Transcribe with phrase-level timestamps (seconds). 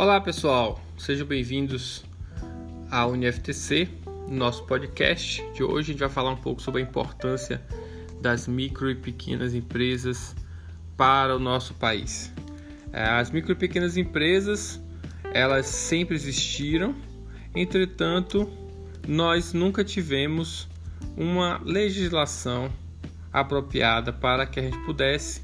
[0.00, 2.02] Olá pessoal, sejam bem-vindos
[2.90, 3.86] ao UniFTC,
[4.30, 5.44] nosso podcast.
[5.52, 7.60] De hoje a gente vai falar um pouco sobre a importância
[8.18, 10.34] das micro e pequenas empresas
[10.96, 12.32] para o nosso país.
[12.94, 14.80] É, as micro e pequenas empresas,
[15.34, 16.94] elas sempre existiram,
[17.54, 18.50] entretanto,
[19.06, 20.66] nós nunca tivemos
[21.14, 22.72] uma legislação
[23.30, 25.42] apropriada para que a gente pudesse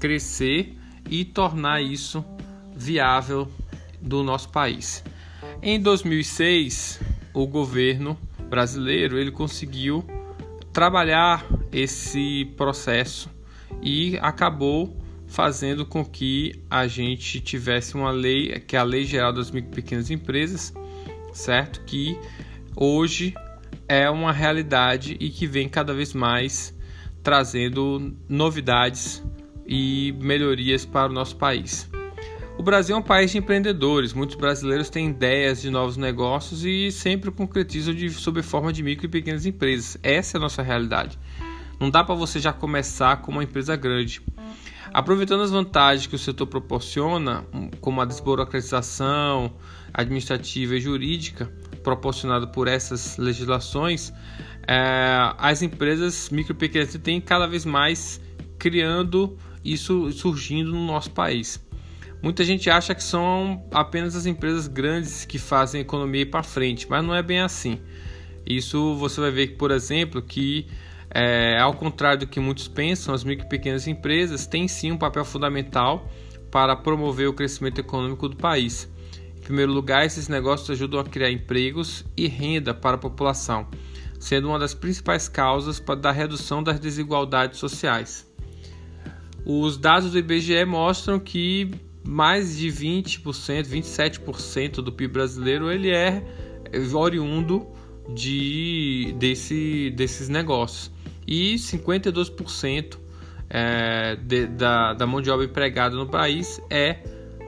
[0.00, 0.76] crescer
[1.08, 2.24] e tornar isso
[2.74, 3.48] viável
[4.02, 5.04] do nosso país.
[5.62, 7.00] Em 2006,
[7.32, 8.18] o governo
[8.50, 10.04] brasileiro ele conseguiu
[10.72, 13.30] trabalhar esse processo
[13.82, 19.32] e acabou fazendo com que a gente tivesse uma lei, que é a Lei Geral
[19.32, 20.74] das Micro e Pequenas Empresas,
[21.32, 21.82] certo?
[21.84, 22.18] Que
[22.76, 23.32] hoje
[23.88, 26.76] é uma realidade e que vem cada vez mais
[27.22, 29.22] trazendo novidades
[29.66, 31.88] e melhorias para o nosso país.
[32.58, 34.12] O Brasil é um país de empreendedores.
[34.12, 39.06] Muitos brasileiros têm ideias de novos negócios e sempre concretizam de, sob forma de micro
[39.06, 39.96] e pequenas empresas.
[40.02, 41.18] Essa é a nossa realidade.
[41.80, 44.20] Não dá para você já começar com uma empresa grande.
[44.92, 47.44] Aproveitando as vantagens que o setor proporciona,
[47.80, 49.52] como a desburocratização
[49.92, 51.50] administrativa e jurídica
[51.82, 54.12] proporcionada por essas legislações,
[54.68, 58.20] é, as empresas micro e pequenas têm cada vez mais
[58.58, 61.60] criando isso surgindo no nosso país.
[62.22, 66.44] Muita gente acha que são apenas as empresas grandes que fazem a economia ir para
[66.44, 67.80] frente, mas não é bem assim.
[68.46, 70.68] Isso você vai ver, por exemplo, que
[71.10, 74.96] é, ao contrário do que muitos pensam, as micro e pequenas empresas têm sim um
[74.96, 76.08] papel fundamental
[76.48, 78.88] para promover o crescimento econômico do país.
[79.36, 83.66] Em primeiro lugar, esses negócios ajudam a criar empregos e renda para a população,
[84.20, 88.30] sendo uma das principais causas da redução das desigualdades sociais.
[89.44, 91.72] Os dados do IBGE mostram que
[92.04, 93.22] mais de 20%,
[93.66, 96.22] 27% do PIB brasileiro ele é
[96.94, 97.66] oriundo
[98.14, 100.90] de, desse, desses negócios.
[101.26, 102.98] E 52%
[103.48, 106.98] é, de, da, da mão de obra empregada no país é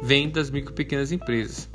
[0.03, 1.69] vem das micro e pequenas empresas.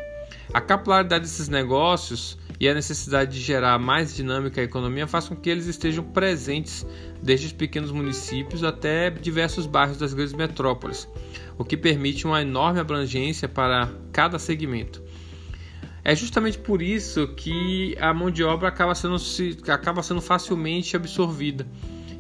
[0.53, 5.35] A capilaridade desses negócios e a necessidade de gerar mais dinâmica à economia faz com
[5.35, 6.85] que eles estejam presentes
[7.21, 11.07] desde os pequenos municípios até diversos bairros das grandes metrópoles,
[11.59, 15.03] o que permite uma enorme abrangência para cada segmento.
[16.05, 19.17] É justamente por isso que a mão de obra acaba sendo,
[19.67, 21.67] acaba sendo facilmente absorvida,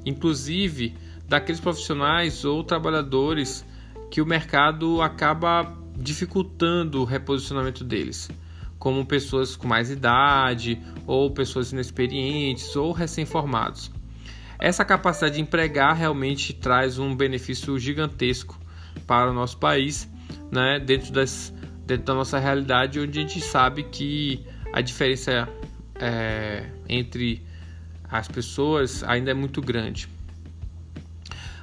[0.05, 0.93] inclusive
[1.25, 3.65] daqueles profissionais ou trabalhadores
[4.11, 8.29] que o mercado acaba dificultando o reposicionamento deles,
[8.77, 13.89] como pessoas com mais idade, ou pessoas inexperientes, ou recém-formados.
[14.59, 18.59] Essa capacidade de empregar realmente traz um benefício gigantesco
[19.09, 20.07] para o nosso país,
[20.51, 21.51] né, dentro, das,
[21.83, 25.49] dentro da nossa realidade, onde a gente sabe que a diferença
[25.95, 27.41] é, entre
[28.07, 30.07] as pessoas ainda é muito grande.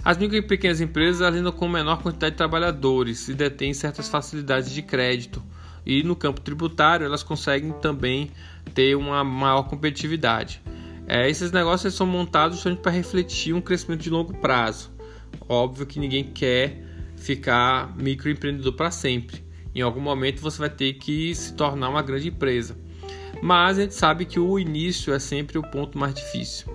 [0.05, 4.73] As micro e pequenas empresas lidam com menor quantidade de trabalhadores e detêm certas facilidades
[4.73, 5.41] de crédito.
[5.85, 8.33] E no campo tributário, elas conseguem também
[8.75, 10.61] ter uma maior competitividade.
[11.07, 14.91] É, esses negócios são montados para refletir um crescimento de longo prazo.
[15.49, 16.86] Óbvio que ninguém quer
[17.27, 19.45] ficar microempreendedor para sempre.
[19.75, 22.79] Em algum momento você vai ter que se tornar uma grande empresa.
[23.43, 26.73] Mas a gente sabe que o início é sempre o ponto mais difícil.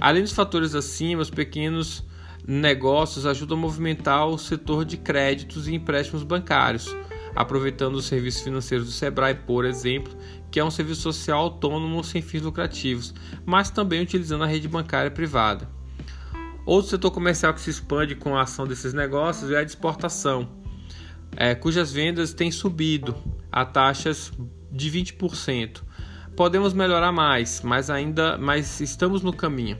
[0.00, 2.04] Além dos fatores acima, os pequenos
[2.48, 6.96] negócios ajudam a movimentar o setor de créditos e empréstimos bancários,
[7.36, 10.16] aproveitando os serviços financeiros do Sebrae, por exemplo,
[10.50, 13.14] que é um serviço social autônomo sem fins lucrativos,
[13.46, 15.81] mas também utilizando a rede bancária privada.
[16.64, 20.48] Outro setor comercial que se expande com a ação desses negócios é a de exportação,
[21.36, 23.16] é, cujas vendas têm subido
[23.50, 24.32] a taxas
[24.70, 25.82] de 20%.
[26.36, 29.78] Podemos melhorar mais, mas ainda mas estamos no caminho.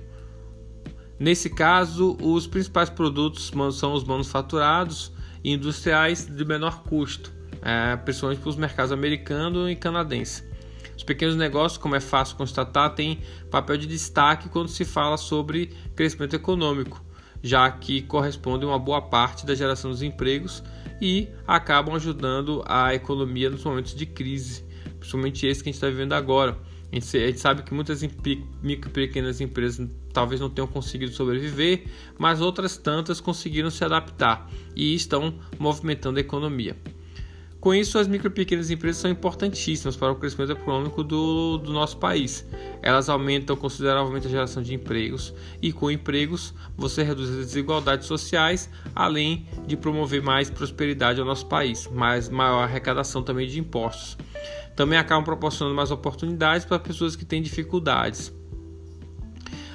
[1.19, 5.13] Nesse caso, os principais produtos são os manufaturados
[5.45, 7.33] e industriais de menor custo,
[7.63, 10.52] é, principalmente para os mercados americano e canadense.
[10.97, 15.71] Os pequenos negócios, como é fácil constatar, têm papel de destaque quando se fala sobre
[15.97, 17.03] crescimento econômico,
[17.43, 20.63] já que correspondem uma boa parte da geração dos empregos
[21.01, 24.65] e acabam ajudando a economia nos momentos de crise,
[24.99, 26.57] principalmente esse que a gente está vivendo agora.
[26.93, 28.03] A a gente sabe que muitas
[28.63, 31.85] micro e pequenas empresas talvez não tenham conseguido sobreviver,
[32.19, 34.47] mas outras tantas conseguiram se adaptar
[34.77, 36.77] e estão movimentando a economia.
[37.63, 41.73] Com isso, as micro e pequenas empresas são importantíssimas para o crescimento econômico do, do
[41.73, 42.45] nosso país.
[42.83, 45.33] Elas aumentam consideravelmente a geração de empregos
[45.63, 51.47] e, com empregos, você reduz as desigualdades sociais, além de promover mais prosperidade ao nosso
[51.47, 54.19] país, mais maior arrecadação também de impostos.
[54.75, 58.35] Também acabam proporcionando mais oportunidades para pessoas que têm dificuldades.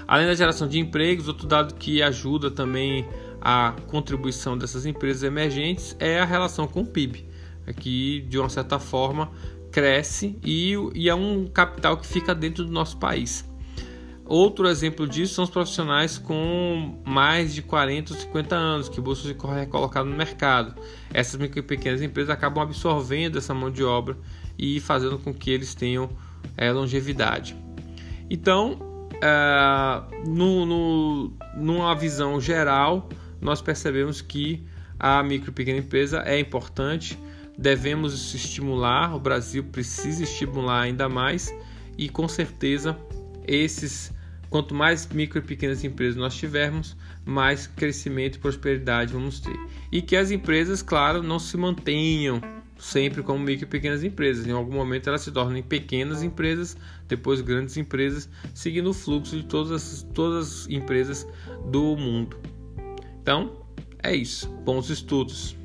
[0.05, 3.07] Além da geração de empregos, outro dado que ajuda também
[3.39, 7.26] a contribuição dessas empresas emergentes é a relação com o PIB
[7.73, 9.31] que de uma certa forma
[9.71, 13.47] cresce e, e é um capital que fica dentro do nosso país.
[14.25, 19.29] Outro exemplo disso são os profissionais com mais de 40 ou 50 anos que buscam
[19.29, 20.75] se recolocar no mercado.
[21.13, 24.17] Essas micro e pequenas empresas acabam absorvendo essa mão de obra
[24.57, 26.09] e fazendo com que eles tenham
[26.57, 27.55] é, longevidade.
[28.29, 28.77] Então,
[29.21, 33.07] é, no, no, numa visão geral,
[33.39, 34.65] nós percebemos que
[34.99, 37.17] a micro e pequena empresa é importante
[37.57, 41.53] devemos estimular, o Brasil precisa estimular ainda mais
[41.97, 42.97] e com certeza
[43.47, 44.13] esses
[44.49, 46.95] quanto mais micro e pequenas empresas nós tivermos,
[47.25, 49.57] mais crescimento e prosperidade vamos ter.
[49.91, 52.41] E que as empresas, claro, não se mantenham
[52.79, 54.47] sempre como micro e pequenas empresas.
[54.47, 56.77] Em algum momento elas se tornem pequenas empresas,
[57.07, 61.27] depois grandes empresas, seguindo o fluxo de todas as, todas as empresas
[61.69, 62.37] do mundo.
[63.21, 63.65] Então,
[64.01, 64.47] é isso.
[64.63, 65.56] Bons estudos.